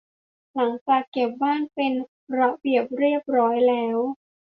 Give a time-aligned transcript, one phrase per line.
[0.55, 1.91] หลังจากเก็บบ้านเป็น
[2.39, 3.97] ระเบียบเรียบร้อยแล้ว